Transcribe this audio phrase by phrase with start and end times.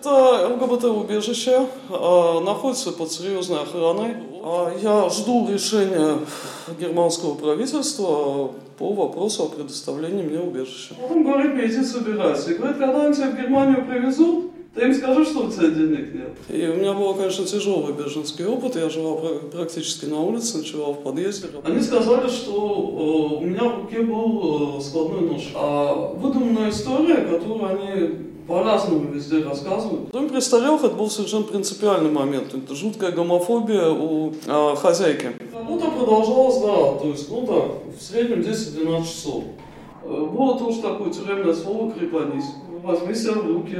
[0.00, 4.14] Это ЛГБТ-убежище, э, находится под серьезной охраной.
[4.42, 6.16] А я жду решения
[6.80, 10.94] германского правительства по вопросу о предоставлении мне убежища.
[11.10, 12.52] Он говорит мне, иди собирайся.
[12.52, 16.14] И говорит, когда они тебя в Германию привезут, ты им скажи, что у тебя денег
[16.14, 16.32] нет.
[16.48, 18.76] И у меня был, конечно, тяжелый беженский опыт.
[18.76, 19.18] Я жила
[19.52, 21.48] практически на улице, ночевала в подъезде.
[21.62, 25.50] Они сказали, что э, у меня в руке был э, складной нож.
[25.54, 30.08] А выдуманная история, которую они по-разному везде рассказывают.
[30.08, 32.52] В доме престарелых это был совершенно принципиальный момент.
[32.52, 35.30] Это жуткая гомофобия у э, хозяйки.
[35.54, 39.44] Работа продолжалась, да, то есть, ну так, в среднем 10-12 часов.
[40.02, 42.46] Э, было тоже такое тюремное слово «крепанись»
[42.82, 43.76] возьми себя в руки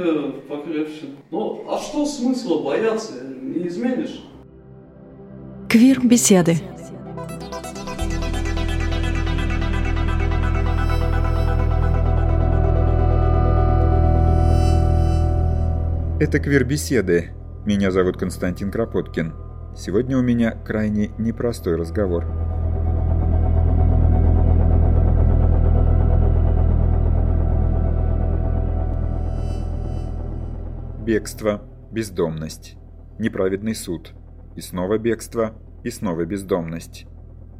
[0.47, 1.07] покрепче.
[1.31, 3.13] Ну, а что смысла бояться?
[3.41, 4.23] Не изменишь.
[5.67, 6.57] Квир-беседы.
[16.21, 17.31] Это Квир-беседы.
[17.65, 19.33] Меня зовут Константин Кропоткин.
[19.75, 22.25] Сегодня у меня крайне непростой разговор.
[31.03, 32.75] Бегство, бездомность,
[33.17, 34.13] неправедный суд,
[34.55, 37.07] и снова бегство, и снова бездомность.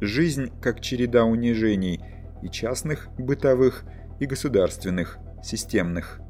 [0.00, 2.00] Жизнь как череда унижений,
[2.44, 3.82] и частных, бытовых,
[4.20, 6.20] и государственных, системных.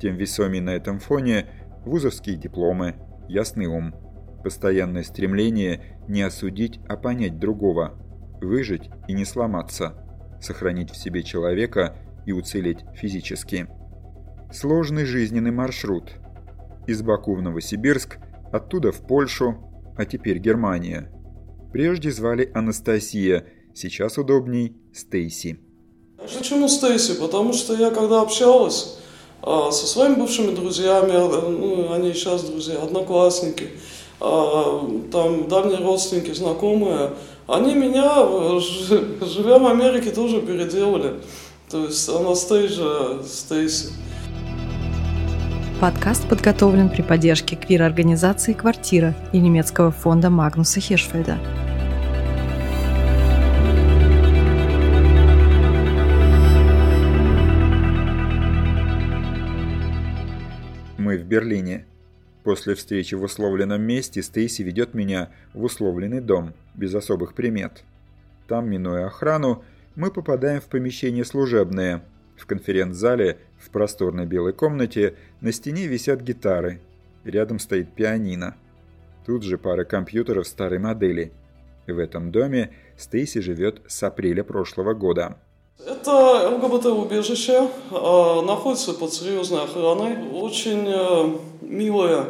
[0.00, 1.46] Тем весомее на этом фоне
[1.84, 2.96] вузовские дипломы,
[3.28, 3.94] ясный ум,
[4.42, 7.98] постоянное стремление не осудить, а понять другого,
[8.40, 9.94] выжить и не сломаться,
[10.40, 13.68] сохранить в себе человека и уцелеть физически.
[14.52, 16.12] Сложный жизненный маршрут–
[16.86, 18.18] из Баку в Новосибирск,
[18.52, 19.56] оттуда в Польшу,
[19.96, 21.10] а теперь Германия.
[21.72, 25.60] Прежде звали Анастасия, сейчас удобней Стейси.
[26.16, 27.18] Почему Стейси?
[27.18, 28.98] Потому что я когда общалась
[29.42, 33.70] со своими бывшими друзьями, а, ну, они сейчас друзья, одноклассники,
[34.20, 37.12] а, там дальние родственники, знакомые,
[37.46, 38.14] они меня,
[38.60, 41.14] живя в Америке, тоже переделали.
[41.70, 43.88] То есть Анастейжа Стейси.
[45.80, 51.38] Подкаст подготовлен при поддержке квир-организации «Квартира» и немецкого фонда Магнуса Хиршфельда.
[61.30, 61.86] Берлине.
[62.42, 67.84] После встречи в условленном месте Стейси ведет меня в условленный дом, без особых примет.
[68.48, 69.64] Там, минуя охрану,
[69.94, 72.02] мы попадаем в помещение служебное.
[72.36, 76.80] В конференц-зале в просторной белой комнате на стене висят гитары.
[77.24, 78.56] Рядом стоит пианино.
[79.24, 81.32] Тут же пара компьютеров старой модели.
[81.86, 85.36] В этом доме Стейси живет с апреля прошлого года.
[85.86, 90.30] Это ЛГБТ-убежище, а, находится под серьезной охраной.
[90.30, 92.26] Очень э, милая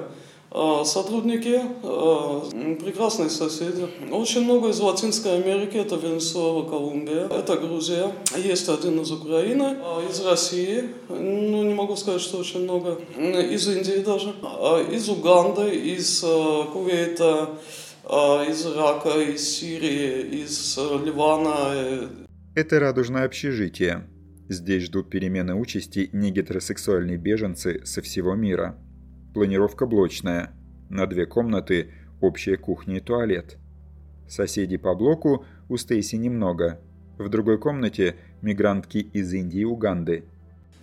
[0.52, 2.48] а, сотрудники, а,
[2.80, 3.88] прекрасные соседи.
[4.12, 8.12] Очень много из Латинской Америки, это Венесуэла, Колумбия, это Грузия.
[8.36, 9.76] Есть один из Украины,
[10.08, 14.32] из России, ну не могу сказать, что очень много, из Индии даже,
[14.92, 16.20] из Уганды, из
[16.72, 17.50] Кувейта,
[18.48, 22.08] из Ирака, из Сирии, из Ливана.
[22.60, 24.06] Это радужное общежитие.
[24.50, 28.76] Здесь ждут перемены участи негетеросексуальные беженцы со всего мира.
[29.32, 30.52] Планировка блочная.
[30.90, 31.90] На две комнаты,
[32.20, 33.56] общая кухня и туалет.
[34.28, 36.82] Соседей по блоку у Стейси немного.
[37.16, 40.24] В другой комнате мигрантки из Индии и Уганды.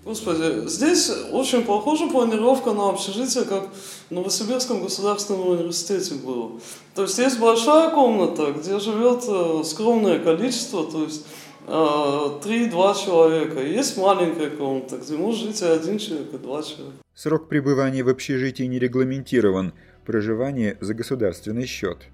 [0.04, 3.68] Господи, здесь очень похожа планировка на общежитие, как
[4.10, 6.54] в Новосибирском государственном университете было.
[6.96, 11.26] То есть есть большая комната, где живет э, скромное количество, то есть
[11.68, 13.62] э, три-два человека.
[13.62, 16.98] Есть маленькая комната, где может жить один человек и два человека.
[17.14, 19.74] Срок пребывания в общежитии не регламентирован,
[20.06, 22.08] проживание за государственный счет.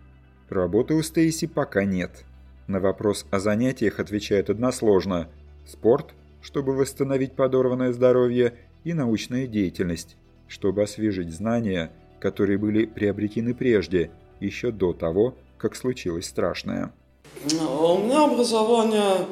[0.49, 2.25] Работы у Стейси пока нет.
[2.67, 5.29] На вопрос о занятиях отвечают односложно.
[5.65, 8.53] Спорт, чтобы восстановить подорванное здоровье,
[8.83, 16.25] и научная деятельность, чтобы освежить знания, которые были приобретены прежде, еще до того, как случилось
[16.25, 16.93] страшное.
[17.45, 19.27] У меня образование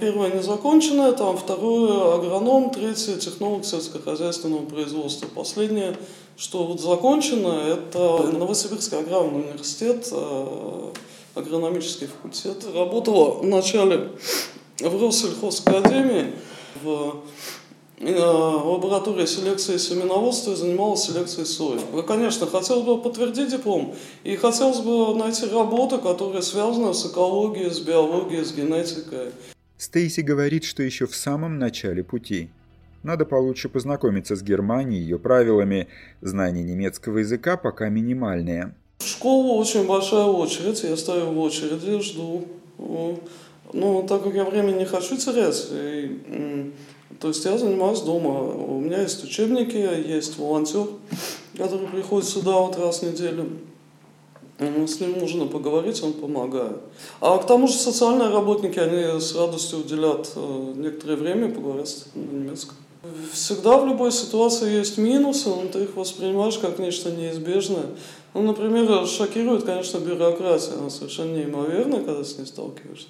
[0.00, 5.26] первое незаконченное, там второе агроном, третье технолог сельскохозяйственного производства.
[5.26, 5.96] Последнее,
[6.36, 10.90] что вот закончено, это Новосибирский аграрный университет, э,
[11.34, 12.64] агрономический факультет.
[12.72, 14.12] Работала вначале
[14.78, 16.34] в Россельхозакадемии,
[16.82, 17.16] в
[18.06, 21.78] Э, лаборатория селекции семеноводства и занималась селекцией сои.
[22.06, 27.80] Конечно, хотелось бы подтвердить диплом и хотелось бы найти работу, которая связана с экологией, с
[27.80, 29.30] биологией, с генетикой.
[29.78, 32.50] Стейси говорит, что еще в самом начале пути.
[33.02, 35.88] Надо получше познакомиться с Германией, ее правилами.
[36.20, 38.74] Знание немецкого языка пока минимальное.
[38.98, 42.44] В школу очень большая очередь, я стою в очереди, жду.
[43.72, 46.72] Ну, так как я время не хочу терять, и,
[47.20, 48.40] то есть я занимаюсь дома.
[48.40, 50.86] У меня есть учебники, есть волонтер,
[51.56, 53.48] который приходит сюда вот раз в неделю.
[54.58, 56.78] С ним нужно поговорить, он помогает.
[57.20, 62.20] А к тому же социальные работники, они с радостью уделят э, некоторое время поговорить на
[62.20, 62.76] немецком.
[63.32, 67.86] Всегда в любой ситуации есть минусы, но ты их воспринимаешь как нечто неизбежное.
[68.32, 73.08] Ну, например, шокирует, конечно, бюрократия, она совершенно неимоверная, когда с ней сталкиваешься.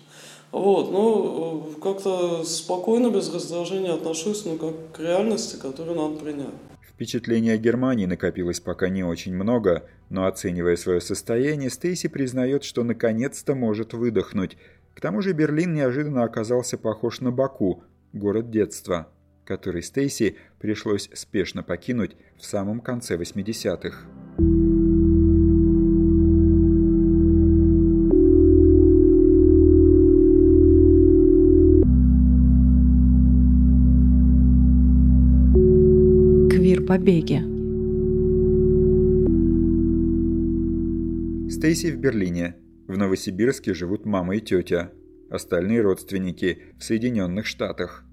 [0.54, 6.54] Вот, но э, как-то спокойно, без раздражения отношусь, ну, как к реальности, которую надо принять.
[6.88, 12.84] Впечатлений о Германии накопилось пока не очень много, но оценивая свое состояние, Стейси признает, что
[12.84, 14.56] наконец-то может выдохнуть.
[14.94, 19.08] К тому же Берлин неожиданно оказался похож на Баку, город детства,
[19.44, 24.83] который Стейси пришлось спешно покинуть в самом конце 80-х.
[36.94, 37.40] Побеге.
[41.50, 42.54] Стейси в Берлине.
[42.86, 44.92] В Новосибирске живут мама и тетя.
[45.28, 48.04] Остальные родственники в Соединенных Штатах.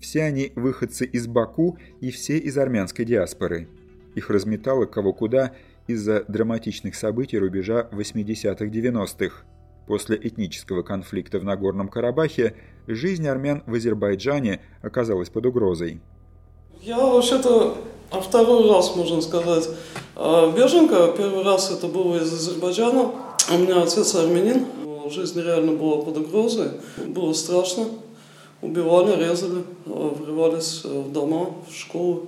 [0.00, 3.66] Все они выходцы из Баку и все из армянской диаспоры.
[4.14, 5.56] Их разметало кого куда
[5.88, 9.46] из-за драматичных событий рубежа 80-х-90-х.
[9.88, 12.54] После этнического конфликта в Нагорном Карабахе
[12.86, 16.00] жизнь армян в Азербайджане оказалась под угрозой.
[16.82, 17.76] Я вообще-то
[18.10, 19.68] а второй раз, можно сказать,
[20.16, 21.12] а, беженка.
[21.16, 23.10] Первый раз это было из Азербайджана.
[23.50, 24.66] У меня отец армянин.
[25.10, 26.68] Жизнь реально была под угрозой.
[27.06, 27.86] Было страшно.
[28.62, 32.22] Убивали, резали, а, врывались в дома, в школы,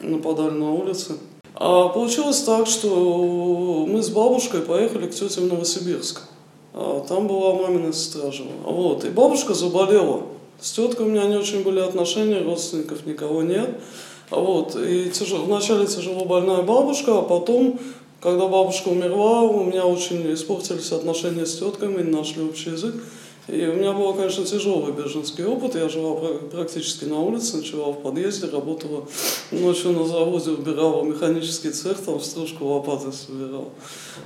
[0.00, 1.18] нападали на улицы.
[1.54, 6.22] А получилось так, что мы с бабушкой поехали к тете в Новосибирск.
[6.72, 8.30] А там была мамина сестра.
[8.64, 9.04] Вот.
[9.04, 10.22] И бабушка заболела.
[10.62, 13.80] С теткой у меня не очень были отношения, родственников никого нет.
[14.30, 14.76] Вот.
[14.76, 17.80] И тяжело, вначале тяжело больная бабушка, а потом,
[18.20, 22.94] когда бабушка умерла, у меня очень испортились отношения с теткой, не нашли общий язык.
[23.48, 25.74] И у меня был, конечно, тяжелый беженский опыт.
[25.74, 26.14] Я жила
[26.52, 29.04] практически на улице, ночевала в подъезде, работала
[29.50, 33.70] ночью на заводе, убирала механический цех, там стружку лопатой собирала.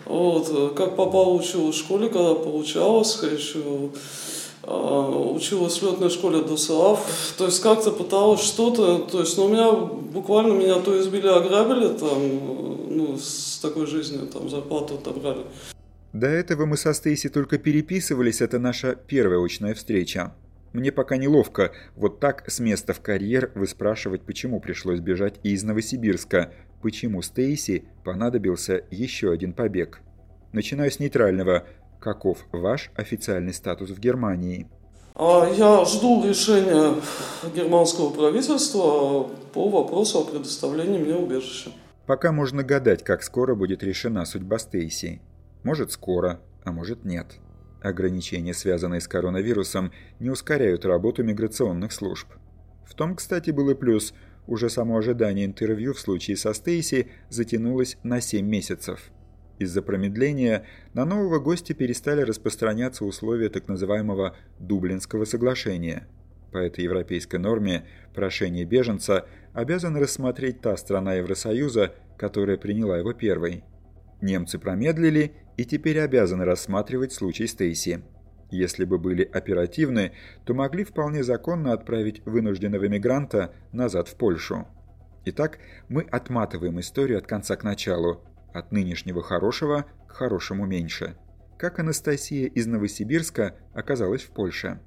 [0.05, 0.75] Вот.
[0.77, 3.89] Как попала, училась в школе, когда получалось, еще
[4.67, 9.71] училась в летной школе ДОСААФ, то есть как-то пыталась что-то, то есть, ну, у меня
[9.73, 15.45] буквально меня то избили, ограбили, там, ну, с такой жизнью, там, зарплату отобрали.
[16.13, 20.35] До этого мы со Стейси только переписывались, это наша первая очная встреча.
[20.73, 26.53] Мне пока неловко вот так с места в карьер выспрашивать, почему пришлось бежать из Новосибирска,
[26.83, 30.01] почему Стейси понадобился еще один побег.
[30.53, 31.65] Начинаю с нейтрального–
[32.01, 34.69] Каков ваш официальный статус в Германии?
[35.15, 36.95] А, я жду решения
[37.55, 41.71] германского правительства по вопросу о предоставлении мне убежища.
[42.07, 45.23] Пока можно гадать, как скоро будет решена судьба Стейси.
[45.65, 47.39] Может скоро, а может нет.
[47.83, 49.91] Ограничения, связанные с коронавирусом,
[50.21, 52.29] не ускоряют работу миграционных служб.
[52.85, 54.13] В том, кстати, был и плюс.
[54.47, 59.11] Уже само ожидание интервью в случае со Стейси затянулось на 7 месяцев.
[59.59, 66.07] Из-за промедления на нового гостя перестали распространяться условия так называемого Дублинского соглашения.
[66.53, 67.85] По этой европейской норме
[68.15, 73.65] прошение беженца обязана рассмотреть та страна Евросоюза, которая приняла его первой.
[74.21, 78.03] Немцы промедлили и теперь обязаны рассматривать случай Стейси.
[78.51, 80.13] Если бы были оперативны,
[80.45, 84.67] то могли вполне законно отправить вынужденного мигранта назад в Польшу.
[85.25, 85.59] Итак,
[85.89, 88.23] мы отматываем историю от конца к началу,
[88.53, 91.17] от нынешнего хорошего к хорошему меньше.
[91.59, 94.81] Как Анастасия из Новосибирска оказалась в Польше?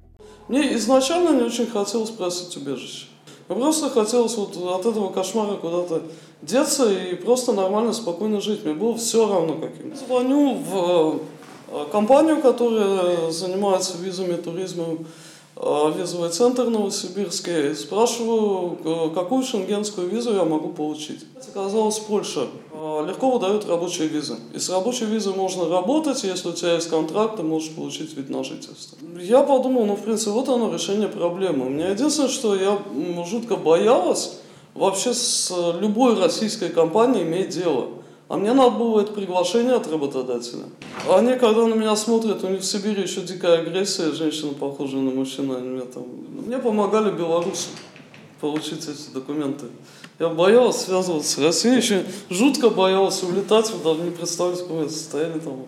[0.48, 3.06] Мне изначально не очень хотелось просить убежище.
[3.48, 6.02] Мне просто хотелось вот от этого кошмара куда-то
[6.42, 8.64] деться и просто нормально, спокойно жить.
[8.64, 9.96] Мне было все равно каким.
[9.96, 11.20] Звоню в
[11.68, 15.06] э, компанию, которая занимается визами, туризмом,
[15.60, 17.74] визовый центр Новосибирский.
[17.74, 21.26] Спрашиваю, какую шенгенскую визу я могу получить.
[21.54, 22.46] Оказалось, Польша.
[22.72, 24.36] А, легко выдают рабочие визы.
[24.54, 28.30] И с рабочей визой можно работать, если у тебя есть контракт, ты можешь получить вид
[28.30, 28.96] на жительство.
[29.20, 31.66] Я подумал, ну, в принципе, вот оно решение проблемы.
[31.66, 32.78] У меня единственное, что я
[33.26, 34.38] жутко боялась
[34.74, 37.88] вообще с любой российской компанией иметь дело.
[38.30, 40.62] А мне надо было это приглашение от работодателя.
[41.12, 45.10] Они, когда на меня смотрят, у них в Сибири еще дикая агрессия, женщина похожа на
[45.10, 46.04] мужчину, они мне там...
[46.46, 47.70] Мне помогали белорусы.
[48.40, 49.66] получить эти документы.
[50.20, 55.40] Я боялся связываться с Россией, еще жутко боялся улетать, вы даже не представляете, какое состояние
[55.40, 55.66] там.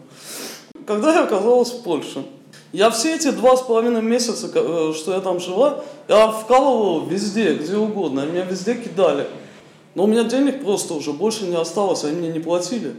[0.87, 2.25] Когда я оказалась в Польше,
[2.71, 7.57] я все эти два с половиной месяца, э, что я там жила, я вкалывала везде,
[7.57, 9.27] где угодно, меня везде кидали.
[9.95, 12.95] Но у меня денег просто уже больше не осталось, они мне не платили.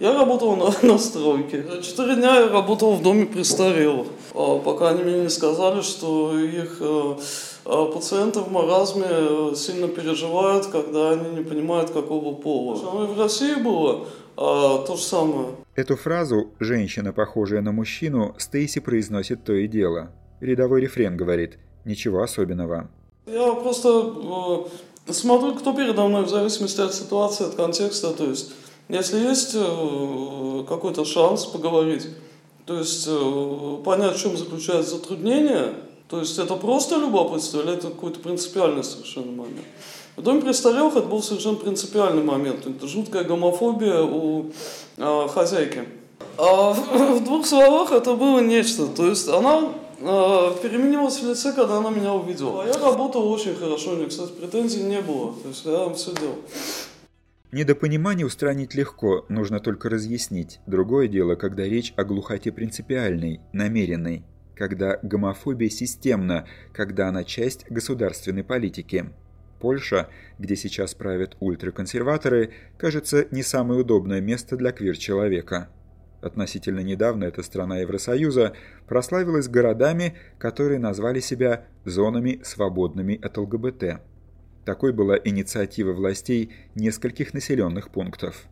[0.00, 1.64] Я работал на, на стройке.
[1.82, 6.78] Четыре дня я работал в доме престарелых, а, пока они мне не сказали, что их
[6.80, 7.14] э,
[7.64, 12.78] а, пациенты в маразме э, сильно переживают, когда они не понимают, какого пола.
[12.90, 15.48] Оно и в России было а, то же самое.
[15.74, 20.12] Эту фразу «женщина, похожая на мужчину» Стейси произносит то и дело.
[20.40, 22.88] Рядовой рефрен говорит «ничего особенного».
[23.26, 24.68] Я просто э,
[25.10, 28.12] смотрю, кто передо мной, в зависимости от ситуации, от контекста.
[28.12, 28.50] То есть
[28.88, 32.08] если есть э, какой-то шанс поговорить,
[32.64, 35.74] то есть э, понять, в чем заключается затруднение,
[36.08, 39.66] то есть это просто любопытство или это какой-то принципиальный совершенно момент.
[40.16, 42.66] В доме престарелых это был совершенно принципиальный момент.
[42.66, 44.46] Это жуткая гомофобия у
[44.96, 45.86] э, хозяйки.
[46.38, 48.86] А в двух словах это было нечто.
[48.86, 52.62] То есть она переменилась в лице, когда она меня увидела.
[52.62, 55.34] А я работал очень хорошо, у нее, кстати, претензий не было.
[55.42, 56.36] То есть я все делал.
[57.50, 60.60] Недопонимание устранить легко, нужно только разъяснить.
[60.66, 64.22] Другое дело, когда речь о глухоте принципиальной, намеренной,
[64.54, 69.10] когда гомофобия системна, когда она часть государственной политики.
[69.60, 75.70] Польша, где сейчас правят ультраконсерваторы, кажется не самое удобное место для квир-человека.
[76.20, 78.54] Относительно недавно эта страна Евросоюза
[78.88, 84.00] прославилась городами, которые назвали себя зонами, свободными от ЛГБТ.
[84.64, 88.46] Такой была инициатива властей нескольких населенных пунктов.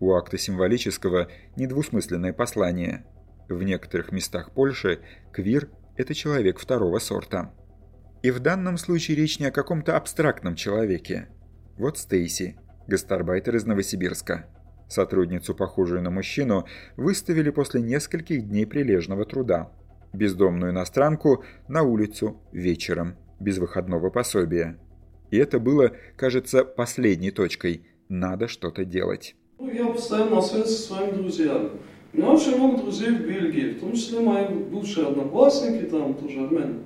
[0.00, 3.04] У акта символического недвусмысленное послание.
[3.48, 5.00] В некоторых местах Польши
[5.32, 7.52] квир– это человек второго сорта.
[8.22, 11.28] И в данном случае речь не о каком-то абстрактном человеке.
[11.76, 12.56] Вот Стейси,
[12.86, 14.46] гастарбайтер из Новосибирска.
[14.88, 16.64] Сотрудницу, похожую на мужчину,
[16.96, 19.70] выставили после нескольких дней прилежного труда.
[20.12, 24.78] Бездомную иностранку на улицу вечером, без выходного пособия.
[25.30, 27.86] И это было, кажется, последней точкой.
[28.08, 29.36] Надо что-то делать.
[29.58, 31.70] Ну, я постоянно на связи со своими друзьями.
[32.14, 36.40] У меня очень много друзей в Бельгии, в том числе мои бывшие одноклассники, там тоже
[36.40, 36.78] армяне.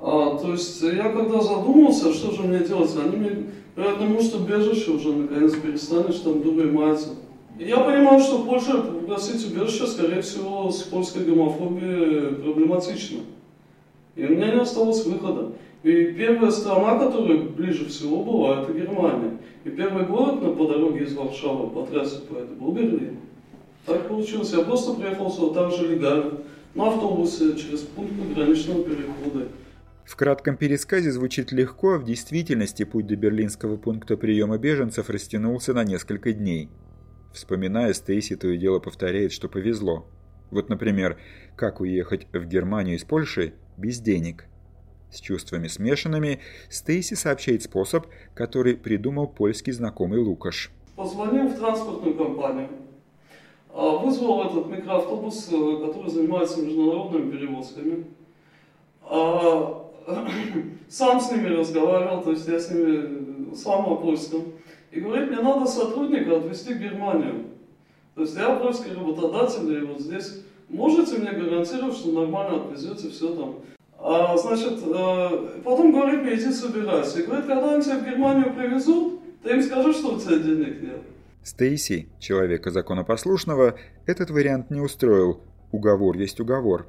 [0.00, 3.30] А, то есть я когда задумался, что же мне делать, они мне
[3.76, 7.10] говорят, ну может убежище уже наконец перестанешь там дурой маяться.
[7.58, 13.20] Я понимаю, что Польша попросить убежище, скорее всего, с польской гомофобией проблематично.
[14.14, 15.52] И у меня не осталось выхода.
[15.82, 19.38] И первая страна, которая ближе всего была, это Германия.
[19.64, 23.18] И первый город на, по дороге из Варшавы по трассе по этой был Берлин.
[23.86, 24.52] Так получилось.
[24.52, 26.38] Я просто приехал сюда так же легально,
[26.74, 29.48] на автобусе, через пункт пограничного перехода.
[30.04, 35.74] В кратком пересказе звучит легко, а в действительности путь до берлинского пункта приема беженцев растянулся
[35.74, 36.70] на несколько дней.
[37.32, 40.06] Вспоминая, Стейси то и дело повторяет, что повезло.
[40.50, 41.18] Вот, например,
[41.56, 44.46] как уехать в Германию из Польши без денег–
[45.10, 50.70] с чувствами смешанными, Стейси сообщает способ, который придумал польский знакомый Лукаш.
[50.96, 52.68] Позвонил в транспортную компанию,
[53.72, 58.06] а, вызвал этот микроавтобус, э, который занимается международными перевозками.
[59.02, 59.86] А,
[60.88, 64.52] сам с ними разговаривал, то есть я с ними сам на польском.
[64.90, 67.44] И говорит, мне надо сотрудника отвезти в Германию.
[68.14, 73.34] То есть я польский работодатель, и вот здесь можете мне гарантировать, что нормально отвезете все
[73.34, 73.56] там
[74.00, 77.20] а, значит, э, потом говорит мне, иди собирайся.
[77.20, 80.80] И говорит, когда они тебя в Германию привезут, ты им скажи, что у тебя денег
[80.80, 81.02] нет.
[81.42, 83.74] Стейси, человека законопослушного,
[84.06, 85.40] этот вариант не устроил.
[85.72, 86.86] Уговор есть уговор.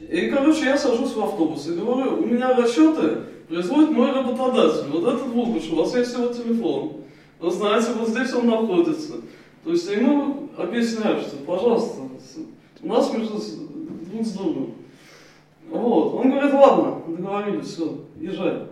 [0.00, 3.18] И, короче, я сажусь в автобус и говорю, у меня расчеты
[3.48, 4.90] производит мой работодатель.
[4.90, 6.99] Вот этот Лукаш, у вас есть его телефон.
[7.42, 9.14] Знаете, вот здесь он находится.
[9.64, 12.02] То есть ему объясняю, что, пожалуйста,
[12.82, 14.74] у нас между двух с другом.
[15.70, 16.14] Вот.
[16.14, 18.66] Он говорит, ладно, договорились, все, езжай.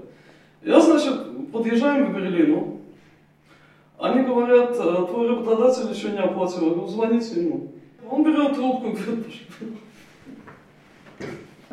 [0.62, 2.80] Я, значит, подъезжаем к Берлину.
[3.98, 6.66] Они говорят, «Э, твой работодатель еще не оплатил.
[6.66, 7.72] Я говорю, звоните ему.
[8.08, 9.26] Он берет трубку, говорит,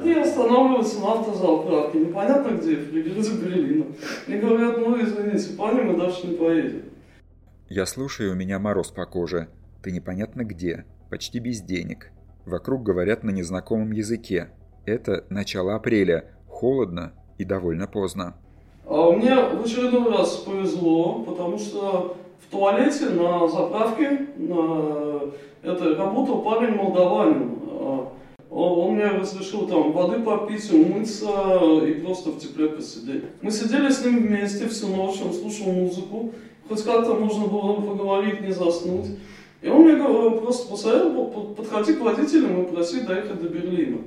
[0.04, 3.86] и останавливаются на автозаправке, непонятно где, в пригороде Берлина.
[4.28, 6.84] И говорят, ну извините, парни, мы дальше не поедем.
[7.70, 9.48] Я слушаю, у меня мороз по коже.
[9.82, 12.12] Ты непонятно где, почти без денег.
[12.46, 14.50] Вокруг говорят на незнакомом языке.
[14.86, 18.36] Это начало апреля, холодно и довольно поздно.
[18.86, 25.32] А мне в очередной раз повезло, потому что в туалете на заправке на
[25.64, 27.65] это работал парень молдаванин.
[28.58, 31.28] Он мне разрешил там воды попить, умыться
[31.86, 33.26] и просто в тепле посидеть.
[33.42, 36.34] Мы сидели с ним вместе всю ночь, он слушал музыку.
[36.70, 39.08] Хоть как-то можно было поговорить, не заснуть.
[39.62, 39.98] И он мне
[40.40, 43.98] просто посоветовал подходить к водителям и просить доехать до Берлина.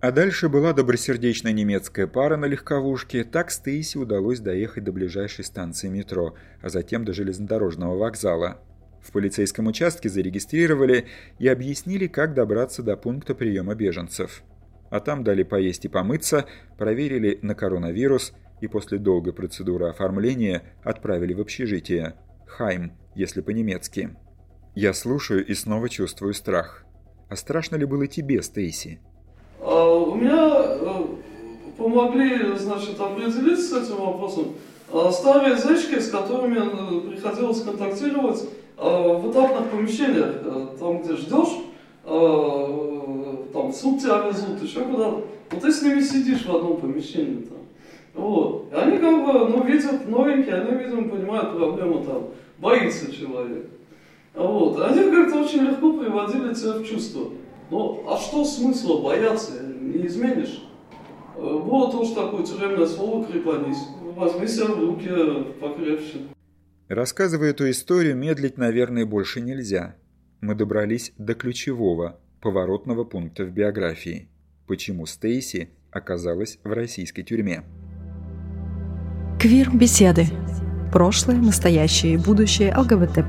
[0.00, 3.24] А дальше была добросердечная немецкая пара на легковушке.
[3.24, 8.58] Так Стейси удалось доехать до ближайшей станции метро, а затем до железнодорожного вокзала.
[9.00, 11.06] В полицейском участке зарегистрировали
[11.38, 14.42] и объяснили, как добраться до пункта приема беженцев.
[14.90, 21.32] А там дали поесть и помыться, проверили на коронавирус и после долгой процедуры оформления отправили
[21.32, 22.14] в общежитие.
[22.46, 24.10] Хайм, если по-немецки.
[24.74, 26.84] Я слушаю и снова чувствую страх.
[27.28, 29.00] А страшно ли было тебе, Стейси?
[29.60, 31.04] А, у меня э,
[31.78, 34.56] помогли, значит, определиться с этим вопросом
[34.92, 38.48] а, старые зечки, с которыми э, приходилось контактировать
[38.80, 41.58] в этапных помещениях, э, там, где ждешь,
[43.52, 45.24] там суд тебя везут, еще куда-то.
[45.50, 47.58] Вот ты с ними сидишь в одном помещении там.
[48.14, 48.72] Вот.
[48.72, 53.66] И они как бы, ну, видят новенькие, они, видимо, понимают проблему там, боится человек.
[54.34, 54.80] Вот.
[54.80, 57.28] Они как-то очень легко приводили тебя в чувство.
[57.70, 59.62] Ну, а что смысла бояться?
[59.62, 60.62] Не изменишь.
[61.36, 63.88] Вот уж такое тюремное слово крепанись.
[64.16, 65.08] Возьми себя в руки
[65.60, 66.28] покрепче.
[66.90, 69.94] Рассказывая эту историю, медлить, наверное, больше нельзя.
[70.40, 74.28] Мы добрались до ключевого, поворотного пункта в биографии.
[74.66, 77.62] Почему Стейси оказалась в российской тюрьме.
[79.38, 80.24] Квир-беседы.
[80.92, 83.22] Прошлое, настоящее и будущее ЛГБТ+.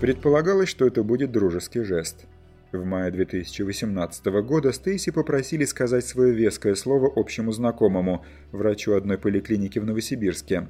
[0.00, 2.24] Предполагалось, что это будет дружеский жест.
[2.72, 9.78] В мае 2018 года Стейси попросили сказать свое веское слово общему знакомому, врачу одной поликлиники
[9.78, 10.68] в Новосибирске.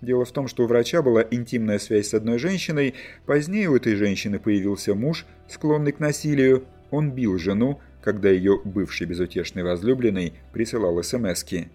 [0.00, 3.94] Дело в том, что у врача была интимная связь с одной женщиной, позднее у этой
[3.94, 11.00] женщины появился муж, склонный к насилию, он бил жену, когда ее бывший безутешный возлюбленный присылал
[11.04, 11.68] СМСки.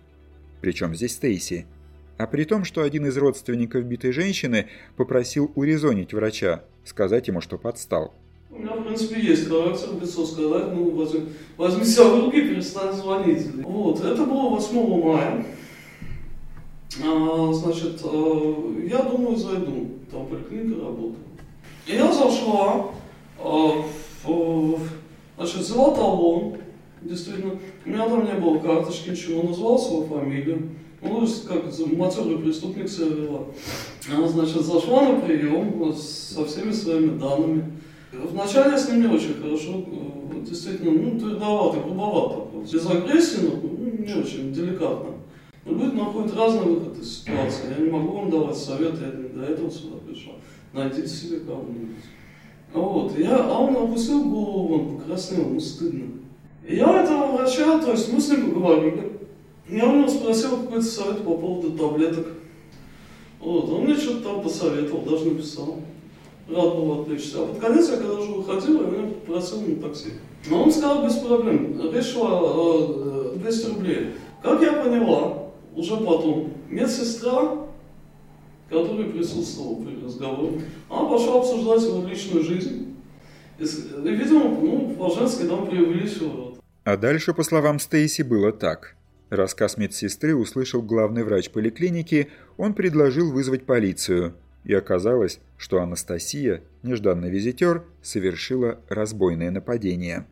[0.60, 1.68] Причем здесь Стейси?
[2.18, 4.68] А при том, что один из родственников битой женщины
[4.98, 8.14] попросил урезонить врача, сказать ему, что подстал.
[8.50, 12.94] У меня, в принципе, есть характер лицо сказать, ну, возьми, возьми себя в руки перестань
[12.94, 13.46] звонить.
[13.64, 15.46] Вот, это было 8 мая.
[17.04, 21.18] А, значит, а, я думаю, зайду, там поликлиника работает.
[21.86, 22.88] И я зашла,
[23.40, 23.84] а,
[24.24, 24.80] в,
[25.38, 26.58] значит, взяла талон,
[27.02, 30.70] действительно, у меня там не было карточки, ничего, назвала свою фамилию.
[31.02, 31.64] Ну, как
[31.96, 33.46] матерый преступник себя вела.
[34.12, 37.74] Она, значит, зашла на прием со всеми своими данными.
[38.12, 42.48] Вначале я с ним не очень хорошо, э, действительно, ну, твердовато, грубовато.
[42.72, 45.18] Без агрессии, но ну, не очень деликатно.
[45.66, 47.76] Но люди находят разные выходы из ситуации.
[47.78, 50.34] Я не могу вам давать советы, я не для этого сюда пришел.
[50.74, 51.98] Найдите себе кого-нибудь.
[52.74, 56.06] Вот, я, а он опустил голову, он покраснел, ему стыдно.
[56.66, 59.07] И я этого врача, то есть мы с ним поговорили.
[59.70, 62.28] Я у него спросил какой-то совет по поводу таблеток.
[63.40, 65.80] Вот, он мне что-то там посоветовал, даже написал.
[66.50, 67.44] Рад был отвлечься.
[67.44, 70.14] А под конец, я когда уже выходил, я меня попросил на такси.
[70.50, 71.92] Но он сказал без проблем.
[71.94, 74.14] Речь шла о 200 рублей.
[74.42, 77.68] Как я поняла, уже потом, медсестра,
[78.70, 82.96] которая присутствовала при разговоре, она пошла обсуждать его личную жизнь.
[83.60, 86.56] И, видимо, ну, по-женски там преувеличивала.
[86.84, 88.97] А дальше, по словам Стейси, было так.
[89.30, 94.36] Рассказ медсестры услышал главный врач поликлиники, он предложил вызвать полицию.
[94.64, 100.26] И оказалось, что Анастасия, нежданный визитер, совершила разбойное нападение.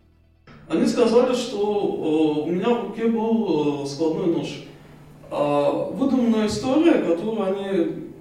[0.69, 4.65] Они сказали, что э, у меня в руке был э, складной нож.
[5.29, 8.11] А выдуманная история, которую они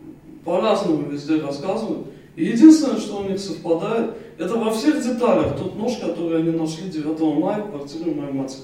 [0.45, 2.09] по-разному везде рассказывают.
[2.35, 6.91] И единственное, что у них совпадает, это во всех деталях тот нож, который они нашли
[6.91, 8.63] 9 мая в квартире моей матери.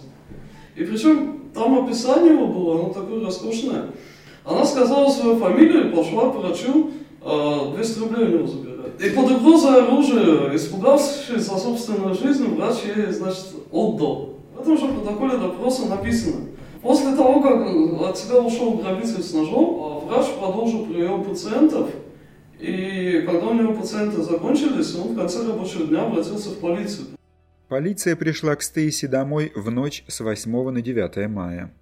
[0.75, 3.87] И причем там описание его было, оно такое роскошное.
[4.45, 6.91] Она сказала свою фамилию и пошла к врачу,
[7.23, 9.03] 200 а, рублей у него забирать.
[9.03, 14.31] И под угрозой оружия, испугавшись за собственную жизнь, врач ей, значит, отдал.
[14.57, 16.47] В этом же протоколе допроса написано.
[16.83, 21.89] После того, как от себя ушел грабитель с ножом, а врач продолжил прием пациентов,
[22.59, 27.07] и когда у него пациенты закончились, он в конце рабочего дня обратился в полицию.
[27.71, 31.73] Полиция пришла к Стейси домой в ночь с 8 на 9 мая.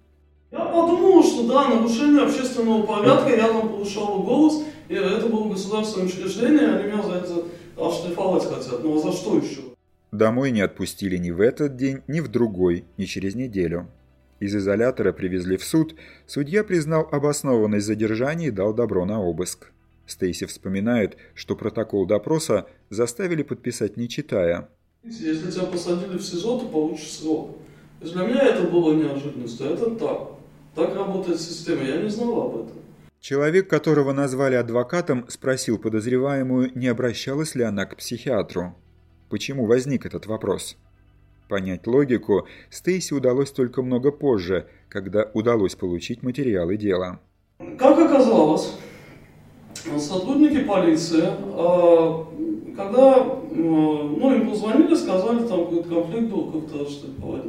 [0.51, 6.05] Я подумал, что да, нарушение общественного порядка, я там повышал голос, и это было государственное
[6.05, 7.43] учреждение, они меня за это
[7.75, 8.83] оштрафовать хотят.
[8.83, 9.61] Ну а за что еще?
[10.11, 13.87] Домой не отпустили ни в этот день, ни в другой, ни через неделю.
[14.39, 15.95] Из изолятора привезли в суд,
[16.27, 19.71] судья признал обоснованность задержания и дал добро на обыск.
[20.05, 24.69] Стейси вспоминает, что протокол допроса заставили подписать не читая.
[25.03, 27.57] Если тебя посадили в СИЗО, то получишь срок.
[27.99, 30.31] То есть для меня это было неожиданностью, это так.
[30.75, 32.77] Так работает система, я не знал об этом.
[33.19, 38.75] Человек, которого назвали адвокатом, спросил подозреваемую, не обращалась ли она к психиатру.
[39.29, 40.77] Почему возник этот вопрос?
[41.49, 47.19] Понять логику Стейси удалось только много позже, когда удалось получить материалы дела.
[47.77, 48.73] Как оказалось,
[49.97, 52.27] сотрудники полиции, а,
[52.75, 57.45] когда ну, им позвонили, сказали, там какой-то конфликт был, как-то что то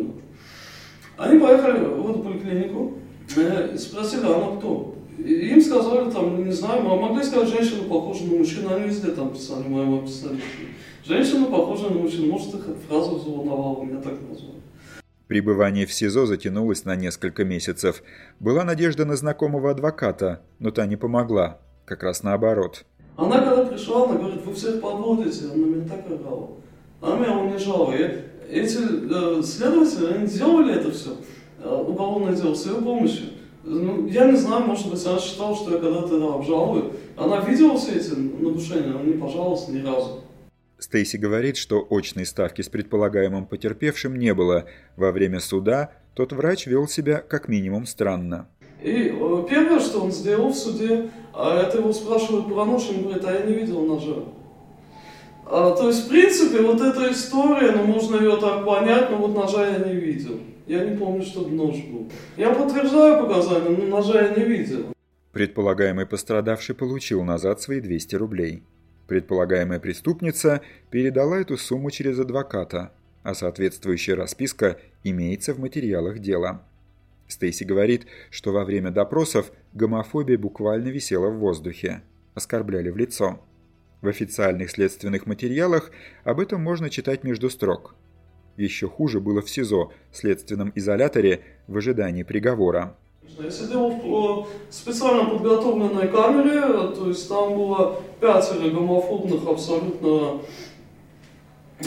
[1.16, 2.94] Они поехали в эту поликлинику
[3.36, 4.94] э, и спросили, а она кто?
[5.18, 9.30] И им сказали, там, не знаю, могли сказать, женщина похожа на мужчину, они везде там
[9.30, 10.40] писали, моему описали.
[11.04, 14.60] Женщина похожа на мужчину, может, их фраза взволновала, меня так назвали.
[15.30, 18.02] Пребывание в СИЗО затянулось на несколько месяцев.
[18.40, 21.60] Была надежда на знакомого адвоката, но та не помогла.
[21.84, 22.84] Как раз наоборот.
[23.20, 26.52] Она когда пришла, она говорит, вы всех подводите, она меня так орала.
[27.02, 27.92] Она меня унижала.
[27.92, 31.10] И эти э, следователи, они делали это все,
[31.62, 33.26] э, уголовное дело, с ее помощью.
[33.62, 36.94] Ну, я не знаю, может быть, она считала, что я когда-то обжалую.
[37.14, 40.24] Она видела все эти нарушения, она не пожаловалась ни разу.
[40.78, 44.64] Стейси говорит, что очной ставки с предполагаемым потерпевшим не было.
[44.96, 48.48] Во время суда тот врач вел себя как минимум странно.
[48.82, 53.02] И э, первое, что он сделал в суде, а это его спрашивают про нож, он
[53.02, 54.24] говорит, а я не видел ножа.
[55.46, 59.34] А, то есть, в принципе, вот эта история, ну, можно ее так понять, но вот
[59.34, 60.40] ножа я не видел.
[60.66, 62.08] Я не помню, чтобы нож был.
[62.36, 64.92] Я подтверждаю показания, но ножа я не видел.
[65.32, 68.62] Предполагаемый пострадавший получил назад свои 200 рублей.
[69.08, 72.92] Предполагаемая преступница передала эту сумму через адвоката,
[73.24, 76.62] а соответствующая расписка имеется в материалах дела.
[77.30, 82.02] Стейси говорит, что во время допросов гомофобия буквально висела в воздухе.
[82.34, 83.40] Оскорбляли в лицо.
[84.00, 85.90] В официальных следственных материалах
[86.24, 87.94] об этом можно читать между строк.
[88.56, 92.96] Еще хуже было в СИЗО, следственном изоляторе, в ожидании приговора.
[93.38, 100.40] Я сидел в специально подготовленной камере, то есть там было пятеро гомофобных абсолютно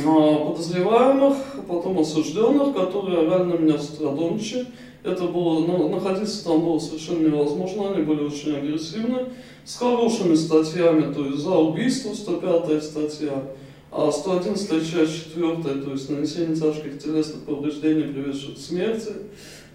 [0.05, 4.67] а, подозреваемых, потом осужденных, которые реально меня страдончи.
[5.03, 9.25] Это было, ну, находиться там было совершенно невозможно, они были очень агрессивны,
[9.65, 13.43] с хорошими статьями, то есть за убийство 105 статья,
[13.91, 19.11] а 111 часть 4, то есть нанесение тяжких телесных повреждений, приведших к смерти.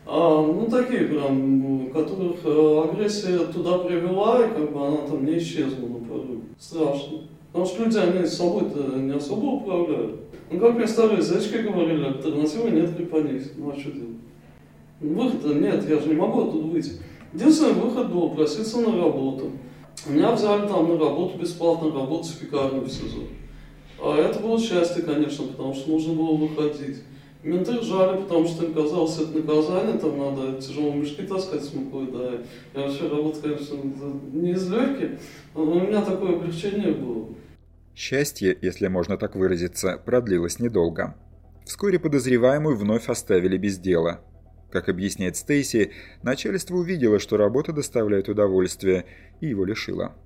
[0.07, 5.39] А, ну, такие прям, которых э, агрессия туда привела, и как бы она там не
[5.39, 6.41] исчезла на пору.
[6.59, 7.19] Страшно.
[7.53, 10.21] Потому что люди, они с собой-то не особо управляют.
[10.51, 13.53] Ну, как мне старые зайчики говорили, альтернативы нет крепонись.
[13.57, 14.17] Ну, а что делать?
[15.01, 16.93] Выхода нет, я же не могу оттуда выйти.
[17.33, 19.53] Единственный выход был проситься на работу.
[20.07, 23.23] Меня взяли там на работу бесплатно, работать в пекарне в СИЗО.
[24.01, 27.03] А это было счастье, конечно, потому что нужно было выходить.
[27.43, 32.11] Менты ржали, потому что им казалось это наказание, там надо тяжелые мешки таскать с мукой,
[32.11, 32.33] да.
[32.75, 33.77] Я вообще работаю, конечно,
[34.33, 35.21] не из легких,
[35.55, 37.29] но у меня такое облегчение было.
[37.95, 41.17] Счастье, если можно так выразиться, продлилось недолго.
[41.65, 44.21] Вскоре подозреваемую вновь оставили без дела.
[44.71, 49.07] Как объясняет Стейси, начальство увидело, что работа доставляет удовольствие,
[49.41, 50.17] и его лишило.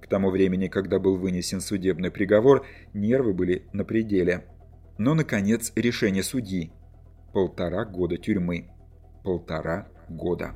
[0.00, 4.46] К тому времени, когда был вынесен судебный приговор, нервы были на пределе–
[4.98, 6.70] но, наконец, решение судьи.
[7.32, 8.70] Полтора года тюрьмы.
[9.24, 10.54] Полтора года.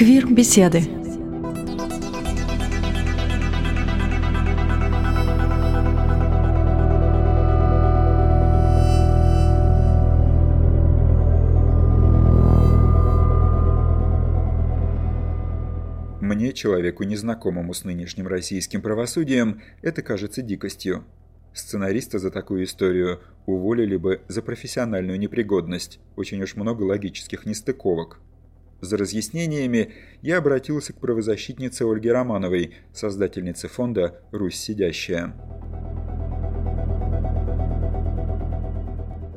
[0.00, 0.80] Квир-беседы.
[16.54, 21.04] человеку, незнакомому с нынешним российским правосудием, это кажется дикостью.
[21.52, 28.18] Сценариста за такую историю уволили бы за профессиональную непригодность, очень уж много логических нестыковок.
[28.80, 35.34] За разъяснениями я обратился к правозащитнице Ольге Романовой, создательнице фонда «Русь сидящая».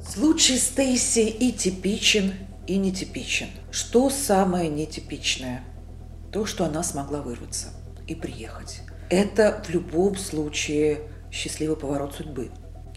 [0.06, 2.34] Случай Стейси и типичен,
[2.68, 3.48] и нетипичен.
[3.72, 5.64] Что самое нетипичное–
[6.32, 7.70] то, что она смогла вырваться
[8.08, 8.82] и приехать.
[9.10, 11.02] Это в любом случае
[11.32, 12.50] счастливый поворот судьбы.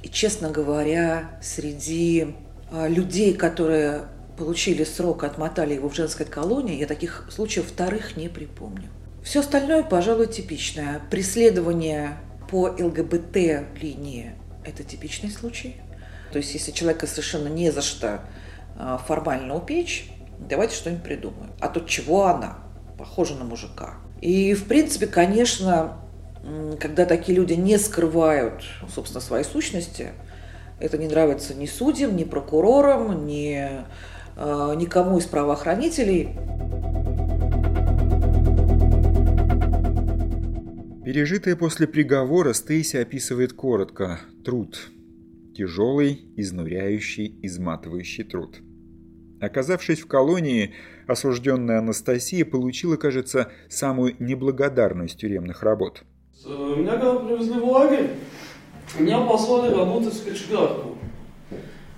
[0.02, 2.34] И, честно говоря, среди
[2.70, 8.28] а, людей, которые получили срок, отмотали его в женской колонии, я таких случаев вторых не
[8.28, 8.88] припомню.
[9.22, 11.00] Все остальное, пожалуй, типичное.
[11.10, 12.18] Преследование
[12.50, 14.32] по ЛГБТ-линии–
[14.64, 15.76] это типичный случай.
[16.30, 18.20] То есть, если человека совершенно не за что
[18.76, 21.52] а, формально упечь, давайте что-нибудь придумаем.
[21.60, 22.58] А тут чего она?
[22.98, 23.94] Похожа на мужика.
[24.20, 25.98] И, в принципе, конечно,
[26.80, 28.62] когда такие люди не скрывают,
[28.94, 30.12] собственно, своей сущности,
[30.78, 33.84] это не нравится ни судьям, ни прокурорам, ни
[34.36, 36.30] никому из правоохранителей.
[41.04, 44.20] Пережитое после приговора Стейси описывает коротко.
[44.44, 44.90] Труд.
[45.54, 48.56] Тяжелый, изнуряющий, изматывающий труд.
[49.40, 50.74] Оказавшись в колонии,
[51.06, 56.02] осужденная Анастасия получила, кажется, самую неблагодарную из тюремных работ.
[56.44, 58.10] Меня когда привезли в лагерь,
[58.98, 60.95] меня послали работать в кочегарку.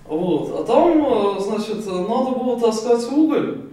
[0.09, 0.59] Вот.
[0.59, 3.69] А там, значит, надо было таскать уголь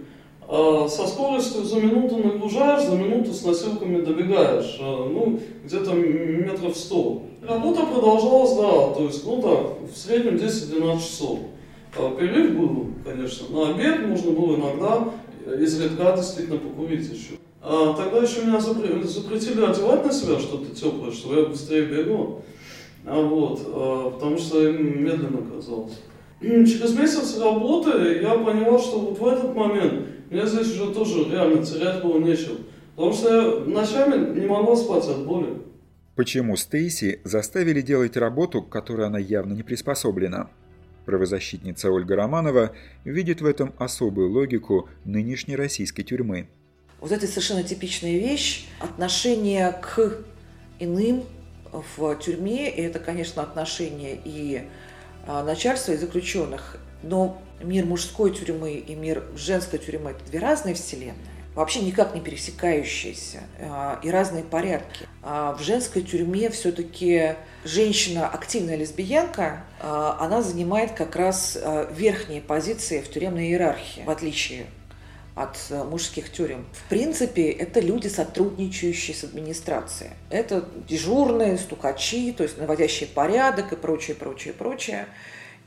[0.47, 6.77] а, со скоростью за минуту нагружаешь, за минуту с носилками добегаешь, а, ну, где-то метров
[6.77, 7.23] сто.
[7.41, 11.39] Работа продолжалась, да, то есть, ну так, в среднем 10-12 часов.
[12.19, 15.09] Перерыв был, конечно, на обед можно было иногда
[15.59, 17.33] изредка действительно покурить еще.
[17.61, 22.43] А тогда еще меня запретили одевать на себя что-то теплое, чтобы я быстрее бегал.
[23.05, 25.99] А вот, потому что им медленно казалось.
[26.39, 31.65] Через месяц работы я поняла, что вот в этот момент мне здесь уже тоже реально
[31.65, 32.57] терять было нечего.
[32.95, 35.61] Потому что я ночами не могла спать от боли.
[36.15, 40.49] Почему Стейси заставили делать работу, к которой она явно не приспособлена?
[41.05, 42.71] Правозащитница Ольга Романова
[43.05, 46.49] видит в этом особую логику нынешней российской тюрьмы.
[46.99, 50.17] Вот это совершенно типичная вещь– отношение к
[50.79, 51.23] иным
[51.71, 52.69] в тюрьме.
[52.69, 54.63] И это, конечно, отношение и
[55.27, 56.77] начальства, и заключенных.
[57.03, 61.15] Но мир мужской тюрьмы и мир женской тюрьмы– это две разные вселенные,
[61.53, 65.07] вообще никак не пересекающиеся, а, и разные порядки.
[65.23, 71.57] А в женской тюрьме все-таки женщина, активная лесбиянка, а, она занимает как раз
[71.91, 74.67] верхние позиции в тюремной иерархии, в отличие
[75.37, 75.57] от
[75.89, 76.65] мужских тюрем.
[76.73, 80.11] В принципе, это люди, сотрудничающие с администрацией.
[80.29, 85.07] Это дежурные, стукачи, то есть наводящие порядок и прочее, прочее, прочее.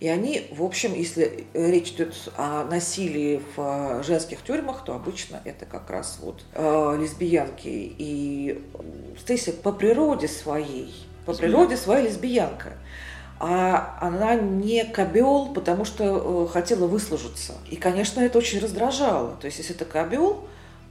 [0.01, 5.67] И они, в общем, если речь идет о насилии в женских тюрьмах, то обычно это
[5.67, 7.69] как раз вот э, лесбиянки.
[7.69, 8.65] И
[9.21, 10.95] Стейси по природе своей,
[11.27, 12.73] по природе своей лесбиянка.
[13.43, 17.55] А она не кобел, потому что э, хотела выслужиться.
[17.71, 19.37] И, конечно, это очень раздражало.
[19.41, 20.45] То есть, если ты кобел,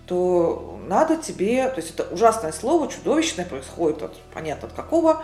[0.07, 5.21] то надо тебе, то есть это ужасное слово, чудовищное, происходит от, понятно, от какого,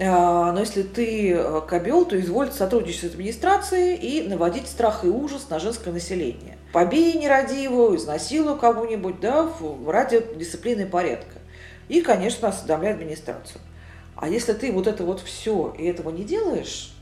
[0.00, 5.08] а, но если ты э, кобел, то изволит сотрудничать с администрацией и наводить страх и
[5.08, 6.56] ужас на женское население.
[6.72, 9.50] Побей нерадивую, изнасилуй кого-нибудь, да,
[9.86, 11.40] ради дисциплины и порядка.
[11.88, 13.60] И, конечно, осведомляй администрацию.
[14.16, 16.94] А если ты вот это вот все и этого не делаешь,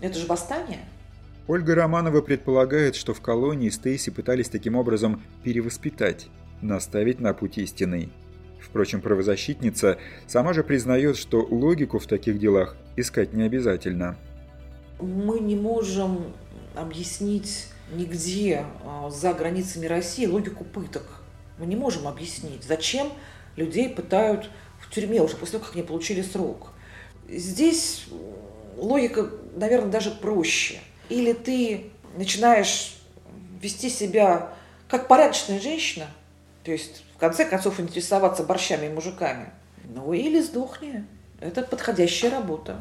[0.00, 0.80] это же восстание.
[1.48, 6.28] Ольга Романова предполагает, что в колонии Стейси пытались таким образом перевоспитать,
[6.60, 8.10] наставить на путь истинный.
[8.60, 14.16] Впрочем, правозащитница сама же признает, что логику в таких делах искать не обязательно.
[15.00, 16.32] Мы не можем
[16.74, 21.02] объяснить нигде а, за границами России логику пыток.
[21.58, 23.08] Мы не можем объяснить, зачем
[23.56, 24.48] людей пытают
[24.92, 26.68] в тюрьме уже после того, как они получили срок.
[27.28, 28.04] Здесь
[28.76, 30.78] логика, наверное, даже проще.
[31.08, 32.98] Или ты начинаешь
[33.60, 34.54] вести себя
[34.88, 36.06] как порядочная женщина,
[36.62, 39.50] то есть конце концов интересоваться борщами и мужиками.
[39.84, 41.04] Ну или сдохни.
[41.40, 42.80] Это подходящая работа.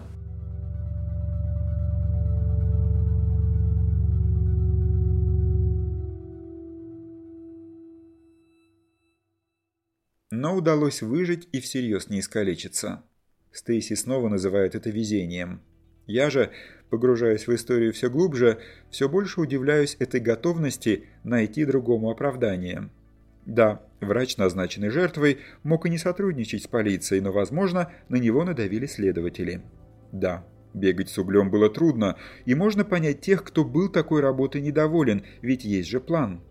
[10.41, 13.04] Но удалось выжить и всерьез не искалечиться.
[13.51, 15.62] Стейси снова называет это везением.
[16.08, 16.49] Я же,
[16.89, 18.58] погружаясь в историю все глубже,
[18.89, 22.89] все больше удивляюсь этой готовности найти другому оправдание–
[23.45, 28.86] да, врач, назначенный жертвой, мог и не сотрудничать с полицией, но, возможно, на него надавили
[28.86, 29.62] следователи.
[30.12, 35.23] Да, бегать с углем было трудно, и можно понять тех, кто был такой работой недоволен,
[35.41, 36.41] ведь есть же план.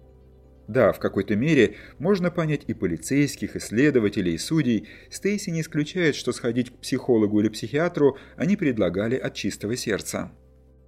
[0.70, 4.87] Да, в какой-то мере можно понять и полицейских, и следователей, и судей.
[5.11, 10.30] Стейси не исключает, что сходить к психологу или психиатру они предлагали от чистого сердца.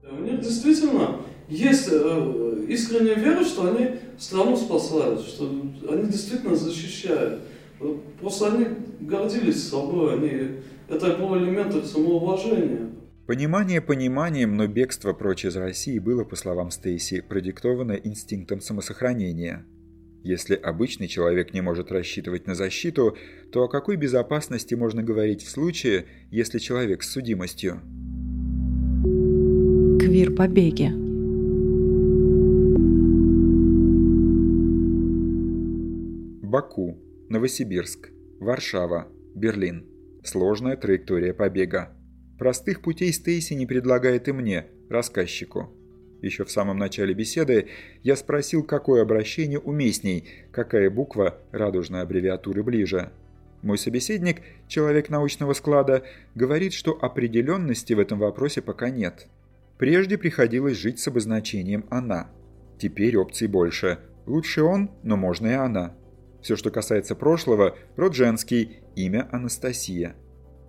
[0.09, 5.51] У них действительно есть э, искренняя вера, что они страну спасают, что
[5.91, 7.41] они действительно защищают.
[8.21, 8.67] Просто они
[9.01, 12.93] гордились собой, они, это был элемент самоуважения.
[13.27, 19.65] Понимание пониманием, но бегство прочь из России было, по словам Стейси, продиктовано инстинктом самосохранения.
[20.25, 23.17] Если обычный человек не может рассчитывать на защиту,
[23.51, 27.81] то о какой безопасности можно говорить в случае, если человек с судимостью?
[30.01, 30.93] Квир-побеги.
[36.47, 39.89] Баку, Новосибирск, Варшава, Берлин.
[40.23, 41.97] Сложная траектория побега.
[42.39, 45.77] Простых путей Стейси не предлагает и мне, рассказчику.
[46.23, 47.69] Еще в самом начале беседы
[48.05, 53.11] я спросил, какое обращение уместней, какая буква радужной аббревиатуры ближе.
[53.61, 56.05] Мой собеседник, человек научного склада,
[56.37, 59.27] говорит, что определенности в этом вопросе пока нет.
[59.79, 62.31] Прежде приходилось жить с обозначением «она».
[62.79, 63.99] Теперь опций больше.
[64.27, 65.97] Лучше он, но можно и она.
[66.41, 70.15] Все, что касается прошлого, род женский, имя Анастасия.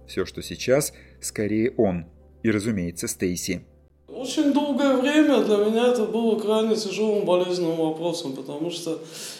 [0.07, 2.07] Все, что сейчас, скорее он.
[2.41, 3.65] И, разумеется, Стейси.
[4.15, 8.99] Очень долгое время для меня это было крайне тяжелым болезненным вопросом, потому что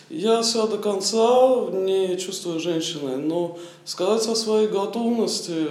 [0.10, 5.68] я себя до конца не чувствую женщиной, но сказать о своей готовности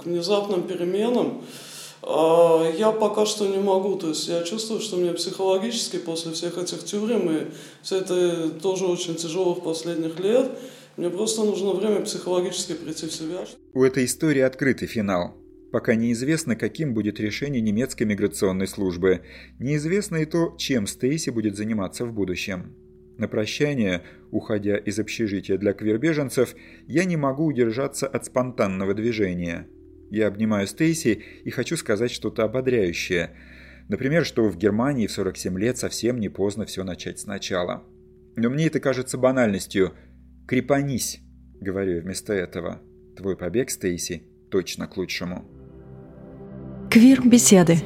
[0.00, 1.42] к внезапным переменам
[2.02, 3.96] а, я пока что не могу.
[3.96, 7.46] То есть я чувствую, что мне психологически после всех этих тюрем и
[7.82, 10.50] все это тоже очень тяжело в последних лет,
[10.96, 13.44] мне просто нужно время психологически прийти в себя.
[13.74, 15.39] У этой истории открытый финал.
[15.72, 19.22] Пока неизвестно, каким будет решение немецкой миграционной службы.
[19.58, 22.74] Неизвестно и то, чем Стейси будет заниматься в будущем.
[23.18, 26.56] На прощание, уходя из общежития для квирбеженцев,
[26.86, 29.68] я не могу удержаться от спонтанного движения.
[30.10, 33.36] Я обнимаю Стейси и хочу сказать что-то ободряющее.
[33.88, 37.84] Например, что в Германии в 47 лет совсем не поздно все начать сначала.
[38.36, 39.92] Но мне это кажется банальностью.
[40.48, 41.20] «Крепанись»,—
[41.60, 42.80] говорю вместо этого.
[43.16, 45.59] Твой побег, Стейси, точно к лучшему.
[46.90, 47.76] Квир-беседы.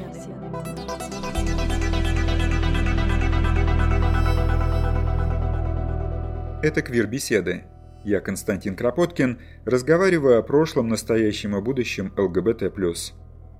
[6.63, 7.65] Это квир-беседы.
[8.03, 12.73] Я, Константин Кропоткин, разговариваю о прошлом, настоящем и будущем ЛГБТ+.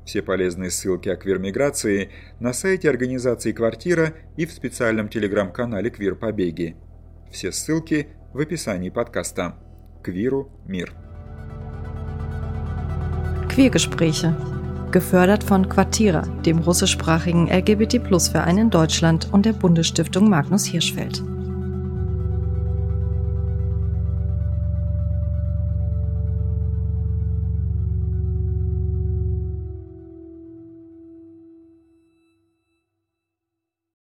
[0.03, 6.75] Все полезные ссылки о квир-миграции на сайте организации «Квартира» и в специальном телеграм-канале «Квир-побеги».
[7.31, 9.57] Все ссылки в описании подкаста.
[10.03, 10.95] Квиру мир.
[13.55, 14.54] Queergespräche
[14.95, 21.21] gefördert von Quartira, dem russischsprachigen LGBT-Plus-Verein in Deutschland und der Bundesstiftung Magnus Hirschfeld.